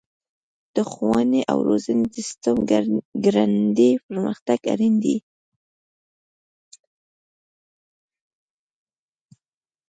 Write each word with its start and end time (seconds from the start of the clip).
د 0.75 0.77
ښوونې 0.91 1.41
او 1.51 1.57
روزنې 1.69 2.05
د 2.09 2.13
سیسټم 2.15 2.57
ګړندی 3.25 3.91
پرمختګ 4.05 4.59
اړین 4.73 4.95
دی. 5.03 5.17